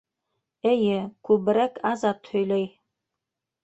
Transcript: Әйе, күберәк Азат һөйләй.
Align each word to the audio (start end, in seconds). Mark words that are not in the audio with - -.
Әйе, 0.71 0.95
күберәк 1.31 1.79
Азат 1.93 2.35
һөйләй. 2.35 2.71